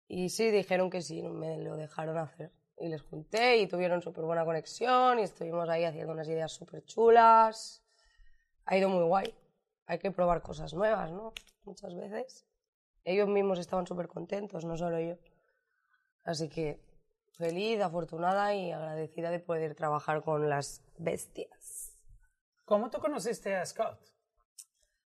[0.07, 2.51] Y sí, dijeron que sí, me lo dejaron hacer.
[2.77, 6.83] Y les junté y tuvieron súper buena conexión y estuvimos ahí haciendo unas ideas súper
[6.85, 7.83] chulas.
[8.65, 9.33] Ha ido muy guay.
[9.85, 11.33] Hay que probar cosas nuevas, ¿no?
[11.63, 12.45] Muchas veces.
[13.03, 15.15] Ellos mismos estaban súper contentos, no solo yo.
[16.23, 16.81] Así que
[17.37, 21.95] feliz, afortunada y agradecida de poder trabajar con las bestias.
[22.65, 23.99] ¿Cómo tú conociste a Scott?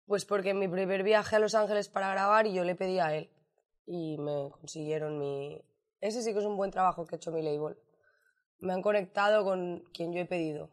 [0.08, 3.15] Pues porque en mi primer viaje a Los Ángeles para grabar yo le pedí a
[3.15, 3.30] él
[3.86, 5.63] y me consiguieron mi...
[6.06, 7.78] Ese sí que es un buen trabajo que ha hecho mi label.
[8.60, 10.70] Me han conectado con quien yo he pedido.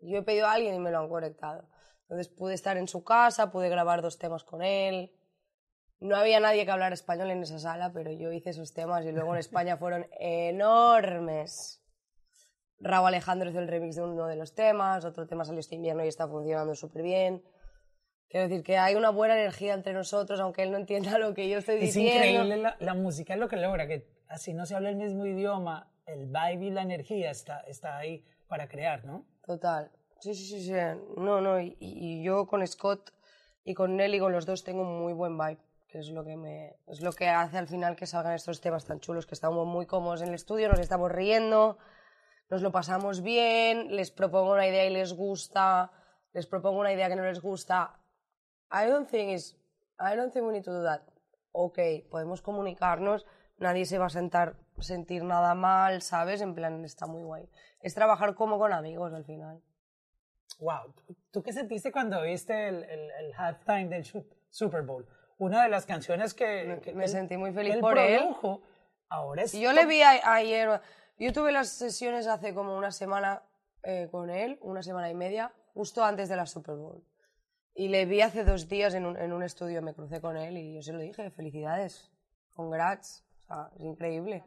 [0.00, 1.68] Yo he pedido a alguien y me lo han conectado.
[2.02, 5.12] Entonces pude estar en su casa, pude grabar dos temas con él.
[6.00, 9.12] No había nadie que hablara español en esa sala, pero yo hice esos temas y
[9.12, 11.80] luego en España fueron enormes.
[12.80, 16.04] Raúl Alejandro hizo el remix de uno de los temas, otro tema salió este invierno
[16.04, 17.44] y está funcionando súper bien.
[18.28, 21.48] Quiero decir que hay una buena energía entre nosotros, aunque él no entienda lo que
[21.48, 22.14] yo estoy Es diciendo.
[22.26, 25.26] increíble la, la música es lo que logra, que así no se habla el mismo
[25.26, 29.26] idioma, el vibe y la energía está, está ahí para crear, ¿no?
[29.44, 29.90] Total.
[30.20, 30.72] Sí, sí, sí, sí.
[31.16, 31.60] No, no.
[31.60, 33.12] Y, yo con Scott
[33.64, 37.00] y con Nelly, con los dos, tengo muy buen vibe, que es lo que, es
[37.00, 40.22] lo que hace al final que salgan estos temas tan chulos, que estamos muy cómodos
[40.22, 41.76] en el estudio, nos estamos riendo,
[42.48, 45.92] nos lo pasamos bien, les propongo una idea y les gusta,
[46.32, 47.98] les propongo una idea que no les gusta.
[48.72, 49.56] I don't think it's,
[49.98, 51.02] I don't think we need to do that.
[51.52, 51.78] Ok,
[52.10, 53.26] podemos comunicarnos,
[53.62, 56.40] nadie se va a sentar, sentir nada mal, ¿sabes?
[56.42, 57.48] En plan, está muy guay.
[57.80, 59.62] Es trabajar como con amigos al final.
[60.60, 65.06] Wow, ¿tú- ¿tú qué sentiste cuando viste el, el, el halftime del Su- Super Bowl?
[65.38, 68.18] Una de las canciones que, que me él- sentí muy feliz él por él.
[68.20, 68.62] produjo,
[69.08, 70.80] ahora es yo le vi a- ayer,
[71.18, 73.42] yo tuve las sesiones hace como una semana
[73.82, 77.02] eh, con él, una semana y media, justo antes de la Super Bowl.
[77.74, 80.58] Y le vi hace dos días en un, en un estudio, me crucé con él
[80.58, 82.12] y yo se lo dije, felicidades,
[82.54, 84.44] congrats, sea, es increíble.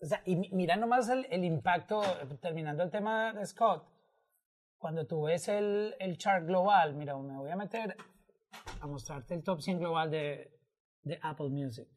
[0.00, 2.02] O sea, y mi- mira nomás el, el impacto,
[2.40, 3.86] terminando el tema de Scott,
[4.78, 7.96] cuando tú ves el, el chart global, mira, me voy a meter
[8.80, 10.50] a mostrarte el top 100 global de,
[11.02, 11.88] de Apple Music.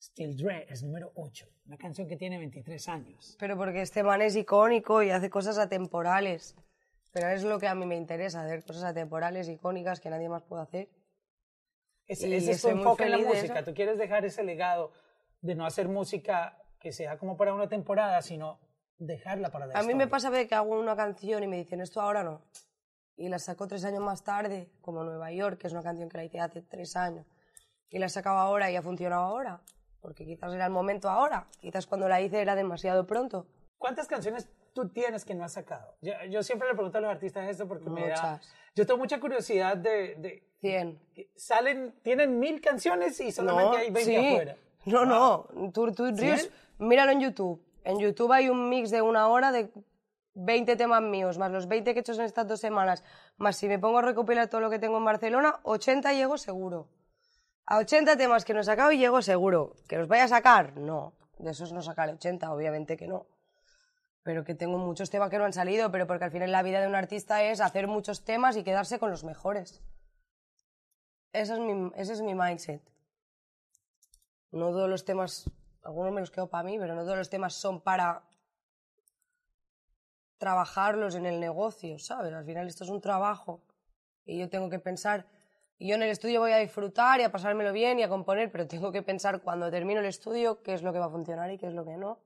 [0.00, 3.36] Still Dre es número 8, una canción que tiene 23 años.
[3.38, 6.56] Pero porque este man es icónico y hace cosas atemporales.
[7.12, 10.42] Pero es lo que a mí me interesa, hacer cosas atemporales, icónicas, que nadie más
[10.44, 10.88] puede hacer.
[12.06, 13.64] Ese, ese es tu enfoque en la música.
[13.64, 14.92] Tú quieres dejar ese legado
[15.40, 18.60] de no hacer música que sea como para una temporada, sino
[18.98, 21.80] dejarla para la A mí me pasa de que hago una canción y me dicen
[21.80, 22.42] esto ahora no.
[23.16, 26.18] Y la saco tres años más tarde, como Nueva York, que es una canción que
[26.18, 27.26] la hice hace tres años.
[27.90, 29.60] Y la he sacado ahora y ha funcionado ahora.
[30.00, 31.48] Porque quizás era el momento ahora.
[31.60, 33.46] Quizás cuando la hice era demasiado pronto.
[33.76, 35.96] ¿Cuántas canciones tú tienes que no has sacado?
[36.00, 38.08] Yo, yo siempre le pregunto a los artistas esto porque me da...
[38.08, 38.54] Muchas.
[38.76, 40.14] Yo tengo mucha curiosidad de...
[40.16, 41.00] de 100.
[41.14, 44.16] que salen, tienen mil canciones y solamente hay 20 sí.
[44.16, 44.56] afuera.
[44.88, 45.70] No, no.
[45.72, 47.62] Tú, tú, Rius, míralo en YouTube.
[47.84, 49.70] En YouTube hay un mix de una hora de
[50.34, 53.02] 20 temas míos, más los 20 que he hecho en estas dos semanas,
[53.38, 56.88] más si me pongo a recopilar todo lo que tengo en Barcelona, 80 llego seguro.
[57.66, 59.74] A 80 temas que no he sacado y llego seguro.
[59.88, 60.76] ¿Que los vaya a sacar?
[60.76, 61.12] No.
[61.38, 63.26] De esos no sacaré 80, obviamente que no.
[64.22, 66.80] Pero que tengo muchos temas que no han salido, pero porque al final la vida
[66.80, 69.82] de un artista es hacer muchos temas y quedarse con los mejores.
[71.32, 72.82] Ese es mi, ese es mi mindset.
[74.50, 75.50] No todos los temas,
[75.82, 78.22] algunos me los quedo para mí, pero no todos los temas son para
[80.38, 82.32] trabajarlos en el negocio, ¿sabes?
[82.32, 83.60] Al final esto es un trabajo
[84.24, 85.26] y yo tengo que pensar,
[85.78, 88.66] yo en el estudio voy a disfrutar y a pasármelo bien y a componer, pero
[88.66, 91.58] tengo que pensar cuando termino el estudio qué es lo que va a funcionar y
[91.58, 92.20] qué es lo que no.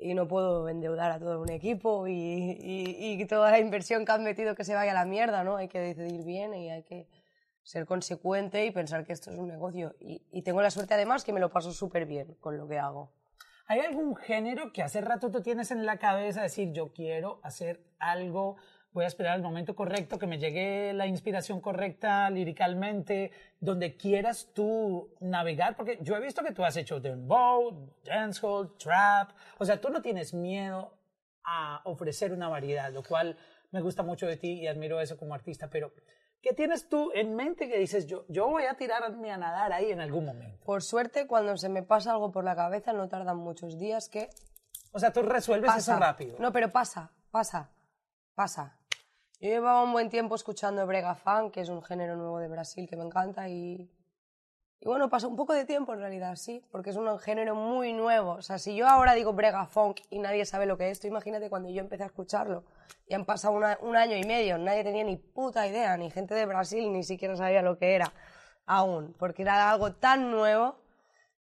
[0.00, 4.22] Y no puedo endeudar a todo un equipo y, y toda la inversión que han
[4.22, 5.56] metido que se vaya a la mierda, ¿no?
[5.56, 7.08] Hay que decidir bien y hay que
[7.68, 9.94] ser consecuente y pensar que esto es un negocio.
[10.00, 13.12] Y, tengo la suerte además que me lo paso súper bien con lo que hago.
[13.66, 17.84] ¿Hay algún género que hace rato tú tienes en la cabeza decir yo quiero hacer
[17.98, 18.56] algo,
[18.92, 24.50] voy a esperar el momento correcto, que me llegue la inspiración correcta líricamente, donde quieras
[24.54, 25.76] tú navegar?
[25.76, 30.00] Porque yo he visto que tú has hecho dembow, dancehall, trap, o sea, tú no
[30.00, 30.94] tienes miedo
[31.44, 33.36] a ofrecer una variedad, lo cual
[33.72, 35.92] me gusta mucho de ti y admiro eso como artista, pero
[36.42, 39.90] ¿qué tienes tú en mente que dices yo, yo voy a tirarme a nadar ahí
[39.90, 40.64] en algún momento?
[40.64, 44.28] Por suerte, cuando se me pasa algo por la cabeza, no tardan muchos días que
[44.92, 45.92] O sea, tú resuelves pasa.
[45.92, 46.36] eso rápido.
[46.38, 47.70] No, pero pasa, pasa,
[48.34, 48.78] pasa.
[49.40, 52.88] Yo llevaba un buen tiempo escuchando brega funk, que es un género nuevo de Brasil
[52.88, 53.90] que me encanta y
[54.80, 57.92] y bueno, pasó un poco de tiempo en realidad, sí, porque es un género muy
[57.92, 58.34] nuevo.
[58.34, 61.08] O sea, si yo ahora digo brega funk y nadie sabe lo que es, tú
[61.08, 62.64] imagínate cuando yo empecé a escucharlo.
[63.08, 66.46] Y han pasado un año y medio, nadie tenía ni puta idea, ni gente de
[66.46, 68.12] Brasil ni siquiera sabía lo que era
[68.66, 70.78] aún, porque era algo tan nuevo.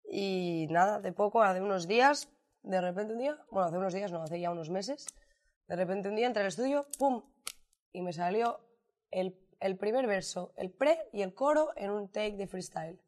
[0.08, 2.28] Y nada, de poco, hace unos días,
[2.62, 5.04] de repente un día, bueno, hace unos días, no, hace ya unos meses,
[5.66, 7.24] de repente un día entré al estudio, ¡pum!
[7.92, 8.60] Y me salió
[9.10, 13.00] el, el primer verso, el pre y el coro en un take de freestyle.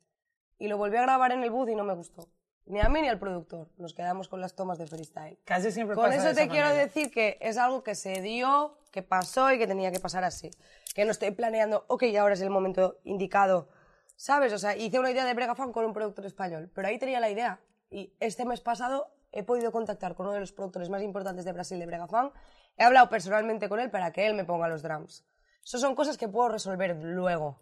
[0.58, 2.28] Y lo volví a grabar en el booth y no me gustó.
[2.66, 3.68] Ni a mí ni al productor.
[3.78, 5.38] Nos quedamos con las tomas de freestyle.
[5.44, 6.84] Casi siempre Con pasa eso de te esa quiero manera.
[6.84, 10.50] decir que es algo que se dio, que pasó y que tenía que pasar así.
[10.94, 13.68] Que no estoy planeando, ok, ahora es el momento indicado.
[14.16, 14.52] ¿Sabes?
[14.52, 17.20] O sea, hice una idea de Brega Fan con un productor español, pero ahí tenía
[17.20, 17.60] la idea.
[17.88, 21.52] Y este mes pasado he podido contactar con uno de los productores más importantes de
[21.52, 22.32] Brasil de Brega Fan.
[22.76, 25.24] He hablado personalmente con él para que él me ponga los drums.
[25.64, 27.60] Eso son cosas que puedo resolver luego.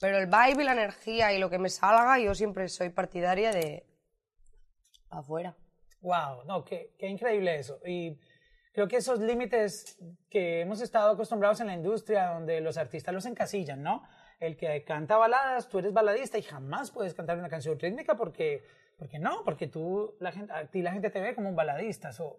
[0.00, 3.50] Pero el vibe y la energía y lo que me salga, yo siempre soy partidaria
[3.50, 3.86] de
[5.10, 5.56] afuera.
[6.00, 7.80] Wow, no, qué, qué increíble eso.
[7.84, 8.18] Y
[8.72, 13.24] creo que esos límites que hemos estado acostumbrados en la industria, donde los artistas los
[13.24, 14.02] encasillan, ¿no?
[14.38, 18.62] El que canta baladas, tú eres baladista y jamás puedes cantar una canción rítmica porque,
[18.98, 22.12] porque no, porque tú, la gente, a ti la gente te ve como un baladista.
[22.12, 22.38] So,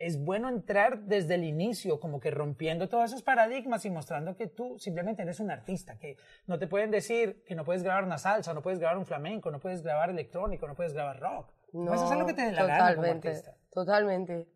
[0.00, 4.46] es bueno entrar desde el inicio, como que rompiendo todos esos paradigmas y mostrando que
[4.46, 8.16] tú simplemente eres un artista, que no te pueden decir que no puedes grabar una
[8.16, 11.52] salsa, no puedes grabar un flamenco, no puedes grabar electrónico, no puedes grabar rock.
[11.70, 13.56] puedes hacer lo que te dé la gana como totalmente, artista.
[13.70, 14.48] Totalmente,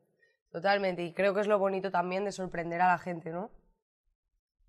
[0.51, 1.05] totalmente.
[1.05, 3.51] Y creo que es lo bonito también de sorprender a la gente, ¿no?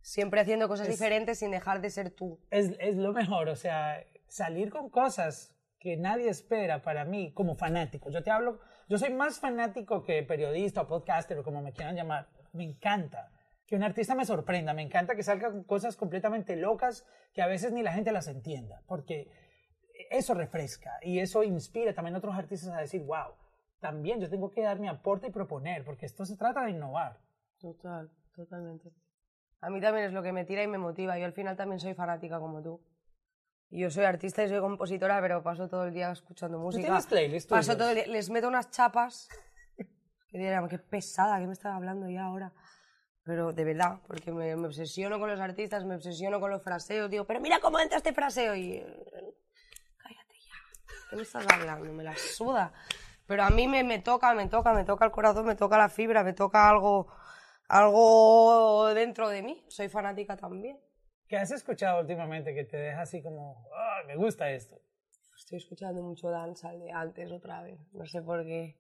[0.02, 2.38] Siempre haciendo cosas diferentes sin dejar de ser tú.
[2.52, 7.56] es, es lo mejor, o sea, salir con cosas que nadie espera para mí como
[7.56, 8.10] fanático.
[8.10, 11.96] Yo te hablo, yo soy más fanático que periodista o podcaster o como me quieran
[11.96, 12.28] llamar.
[12.54, 13.32] Me encanta
[13.66, 17.72] que un artista me sorprenda, me encanta que salga cosas completamente locas que a veces
[17.72, 19.30] ni la gente las entienda, porque
[20.12, 23.34] eso refresca y eso inspira también a otros artistas a decir, wow,
[23.80, 27.20] también yo tengo que dar mi aporte y proponer, porque esto se trata de innovar.
[27.60, 28.92] Total, totalmente.
[29.62, 31.18] A mí también es lo que me tira y me motiva.
[31.18, 32.82] Yo al final también soy fanática como tú.
[33.70, 36.86] Yo soy artista y soy compositora, pero paso todo el día escuchando música.
[36.86, 39.28] tienes playlists Paso todo el día, les meto unas chapas
[40.30, 42.54] que dirán, qué pesada, ¿qué me estaba hablando ya ahora?
[43.24, 47.10] Pero de verdad, porque me, me obsesiono con los artistas, me obsesiono con los fraseos,
[47.10, 48.80] digo, pero mira cómo entra este fraseo y...
[49.98, 50.54] Cállate ya,
[51.10, 51.92] ¿qué me estás hablando?
[51.92, 52.72] Me la suda.
[53.26, 55.90] Pero a mí me, me toca, me toca, me toca el corazón, me toca la
[55.90, 57.08] fibra, me toca algo,
[57.68, 59.66] algo dentro de mí.
[59.68, 60.80] Soy fanática también.
[61.28, 64.80] ¿Qué has escuchado últimamente que te deja así como, "Ah, me gusta esto?
[65.36, 68.78] Estoy escuchando mucho dancehall de antes otra vez, no sé por qué.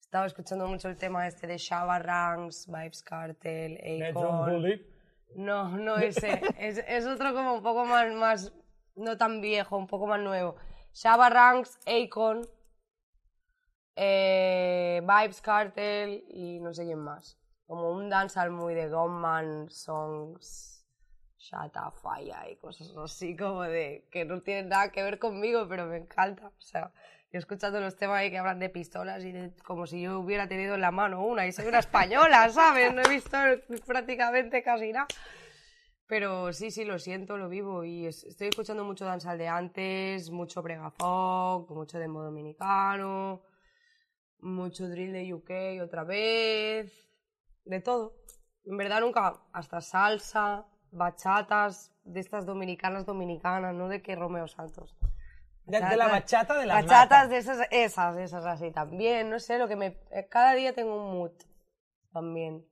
[0.00, 4.52] Estaba escuchando mucho el tema este de Shabba Ranks, Vibes Cartel, Akon.
[4.52, 4.86] Bully.
[5.34, 6.40] No, no ese.
[6.58, 8.52] es, es otro como un poco más, más,
[8.94, 10.56] no tan viejo, un poco más nuevo.
[10.92, 12.46] Shabba Ranks, Akon.
[13.96, 17.38] Eh, Vibes Cartel y no sé quién más.
[17.66, 20.75] Como un dancehall muy de Gunman, songs,
[21.50, 25.86] Shata, Falla y cosas así como de que no tienen nada que ver conmigo, pero
[25.86, 26.48] me encanta.
[26.48, 26.92] O sea,
[27.32, 30.48] yo escuchando los temas ahí que hablan de pistolas y de, como si yo hubiera
[30.48, 32.92] tenido en la mano una y soy una española, ¿sabes?
[32.92, 33.36] No he visto
[33.86, 35.06] prácticamente casi nada.
[36.08, 40.30] Pero sí, sí, lo siento, lo vivo y es- estoy escuchando mucho dancehall de antes,
[40.30, 43.42] mucho brega folk, mucho dembow dominicano,
[44.38, 46.92] mucho drill de UK otra vez,
[47.64, 48.14] de todo.
[48.64, 54.96] En verdad nunca, hasta salsa, bachatas, de estas dominicanas dominicanas, no de que Romeo Santos.
[55.64, 59.58] De, de la bachata de la Bachatas de esas, esas, esas así también, no sé,
[59.58, 59.98] lo que me...
[60.12, 61.32] eh, Cada día tengo un mood
[62.12, 62.64] también.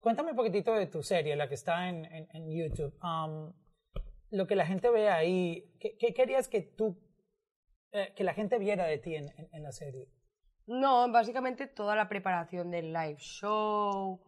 [0.00, 2.94] Cuéntame un poquitito de tu serie, la que está en, en- en YouTube.
[3.02, 3.52] Um,
[4.30, 6.98] lo que la gente ve ahí, ¿qué, qué querías que tú,
[7.92, 10.06] eh, que la gente viera de ti en- en la serie?
[10.66, 14.20] No, básicamente toda la preparación del live show,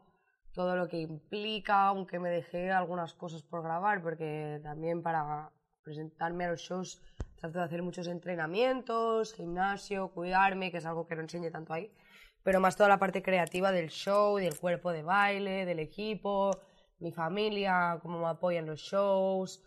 [0.58, 5.52] todo lo que implica, aunque me dejé algunas cosas por grabar, porque también para
[5.84, 7.00] presentarme a los shows
[7.36, 11.94] trato de hacer muchos entrenamientos, gimnasio, cuidarme, que es algo que no enseñé tanto ahí,
[12.42, 16.50] pero más toda la parte creativa del show, del cuerpo de baile, del equipo,
[16.98, 19.62] mi familia, cómo me apoyan los shows,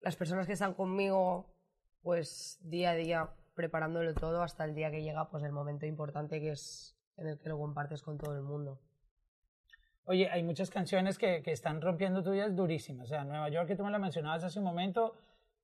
[0.00, 1.56] las personas que están conmigo,
[2.02, 6.40] pues día a día preparándolo todo hasta el día que llega pues el momento importante
[6.40, 8.80] que es en el que lo compartes con todo el mundo.
[10.08, 13.04] Oye, hay muchas canciones que, que están rompiendo tuyas durísimas.
[13.04, 15.14] O sea, Nueva York, que tú me la mencionabas hace un momento,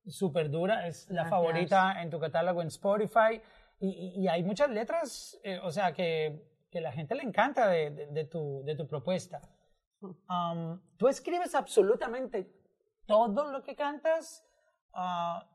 [0.05, 1.29] súper dura, es la Gracias.
[1.31, 3.41] favorita en tu catálogo en Spotify.
[3.79, 7.67] Y, y- y hay muchas letras, eh, o sea, que, que la gente le encanta
[7.67, 9.41] de, de- de tu, de tu propuesta.
[10.01, 12.47] Um, tú escribes absolutamente
[13.07, 14.45] todo lo que cantas.
[14.93, 15.49] Ah,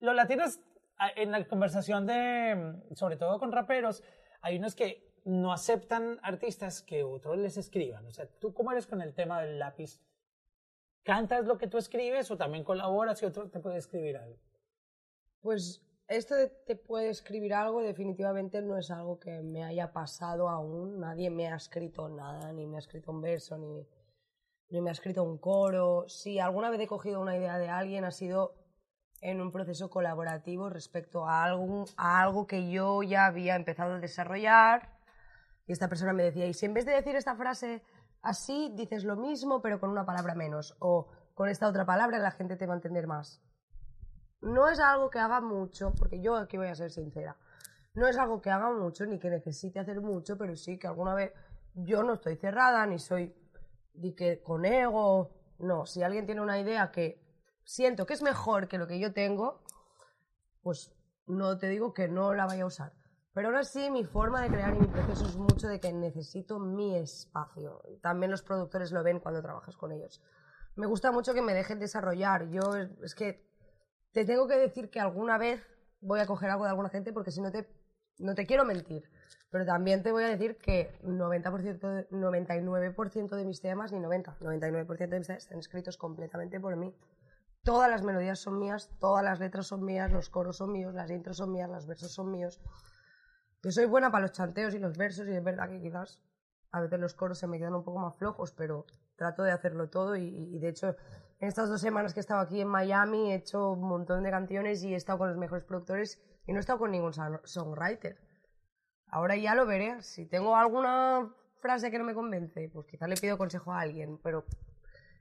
[0.00, 0.58] los latinos,
[0.98, 4.02] ah, en la conversación de, sobre todo con raperos,
[4.42, 8.06] hay unos que no aceptan artistas que otros les escriban.
[8.06, 10.00] O sea, ¿tú cómo eres con el tema del lápiz?
[11.02, 14.38] ¿Cantas lo que tú escribes o también colaboras y otro te puede escribir algo?
[15.40, 20.48] Pues esto de te puede escribir algo definitivamente no es algo que me haya pasado
[20.48, 21.00] aún.
[21.00, 23.86] Nadie me ha escrito nada, ni me ha escrito un verso, ni,
[24.68, 26.06] ni me ha escrito un coro.
[26.08, 28.54] Si alguna vez he cogido una idea de alguien ha sido
[29.22, 33.98] en un proceso colaborativo respecto a algo, a algo que yo ya había empezado a
[33.98, 34.93] desarrollar
[35.66, 37.82] y esta persona me decía, y si en vez de decir esta frase
[38.22, 42.30] así, dices lo mismo pero con una palabra menos o con esta otra palabra la
[42.30, 43.42] gente te va a entender más
[44.44, 47.36] no es algo que haga mucho, porque yo aquí voy a ser sincera,
[47.94, 51.14] no es algo que haga mucho ni que necesite hacer mucho, pero sí que alguna
[51.14, 51.32] vez
[51.74, 53.34] yo no estoy cerrada ni soy
[53.94, 57.22] ni que con ego, no, si alguien tiene una idea que
[57.64, 59.62] siento que es mejor que lo que yo tengo,
[60.62, 60.92] pues
[61.26, 62.92] no te digo que no la vaya a usar.
[63.34, 66.60] Pero ahora sí, mi forma de crear y mi proceso es mucho de que necesito
[66.60, 67.82] mi espacio.
[68.00, 70.22] También los productores lo ven cuando trabajas con ellos.
[70.76, 72.48] Me gusta mucho que me dejen desarrollar.
[72.50, 73.44] Yo es que
[74.12, 75.60] te tengo que decir que alguna vez
[76.00, 77.68] voy a coger algo de alguna gente porque si no te,
[78.18, 79.02] no te quiero mentir.
[79.50, 84.36] Pero también te voy a decir que 90%, de- 99% de mis temas, ni 90,
[84.40, 86.94] 99% de mis temas están escritos completamente por mí.
[87.64, 91.10] Todas las melodías son mías, todas las letras son mías, los coros son míos, las
[91.10, 92.60] intros son mías, los versos son míos.
[93.64, 96.20] Yo soy buena para los chanteos y los versos y es verdad que quizás
[96.70, 98.84] a veces los coros se me quedan un poco más flojos, pero
[99.16, 100.96] trato de hacerlo todo y, y de hecho
[101.40, 104.30] en estas dos semanas que he estado aquí en Miami he hecho un montón de
[104.30, 107.40] canciones y he estado con los mejores productores y no he estado con ningún son-
[107.44, 108.18] songwriter.
[109.06, 110.02] Ahora ya lo veré.
[110.02, 114.18] Si tengo alguna frase que no me convence, pues quizás le pido consejo a alguien,
[114.18, 114.44] pero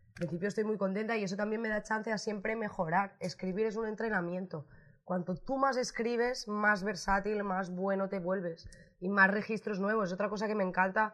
[0.07, 3.15] en principio estoy muy contenta y eso también me da chance a siempre mejorar.
[3.19, 4.65] Escribir es un entrenamiento.
[5.03, 10.07] Cuanto tú más escribes, más versátil, más bueno te vuelves y más registros nuevos.
[10.07, 11.13] Es otra cosa que me encanta,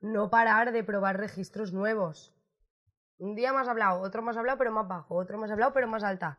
[0.00, 2.32] no parar de probar registros nuevos.
[3.18, 6.04] Un día más hablado, otro más hablado pero más bajo, otro más hablado pero más
[6.04, 6.38] alta.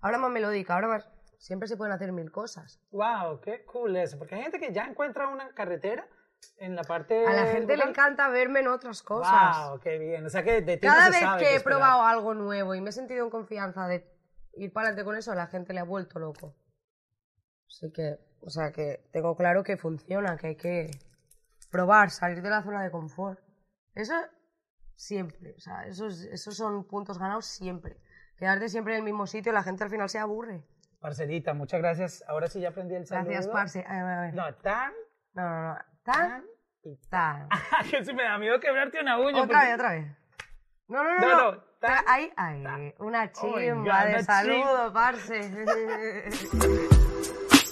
[0.00, 1.08] Ahora más melódica, ahora más...
[1.38, 2.80] Siempre se pueden hacer mil cosas.
[2.90, 4.18] Wow, qué cool eso.
[4.18, 6.08] Porque hay gente que ya encuentra una carretera
[6.56, 7.26] en la parte.
[7.26, 9.68] A la gente le encanta verme en otras cosas.
[9.68, 10.24] Wow, qué bien.
[10.24, 12.92] O sea que de Cada vez que qué he probado algo nuevo y me he
[12.92, 14.15] sentido en confianza de
[14.56, 16.54] ir para adelante con eso, la gente le ha vuelto loco.
[17.68, 20.90] Así que, o sea, que tengo claro que funciona, que hay que
[21.70, 23.40] probar, salir de la zona de confort.
[23.94, 24.14] Eso
[24.94, 27.98] siempre, o sea, esos, esos son puntos ganados siempre.
[28.36, 30.64] Quedarte siempre en el mismo sitio, la gente al final se aburre.
[31.00, 32.24] Parcerita, muchas gracias.
[32.28, 33.30] Ahora sí ya aprendí el saludo.
[33.30, 33.84] Gracias, parce.
[33.86, 34.34] A ver, a ver.
[34.34, 34.92] No, tan,
[35.34, 35.74] No, no, no.
[36.02, 36.44] tan Tan,
[36.82, 37.48] y tan.
[37.90, 39.42] que si me da miedo quebrarte una uña.
[39.42, 40.06] Otra porque- vez, otra vez.
[40.88, 41.20] No, no, no.
[41.20, 41.52] No, no.
[41.52, 42.94] no, tan- Ahí, ahí.
[42.98, 45.40] Una Oh chimba God, de saludo, parce.